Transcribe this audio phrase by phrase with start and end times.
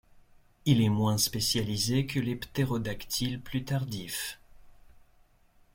[0.65, 4.39] Il est moins spécialisé que les ptérodactyles plus tardifs.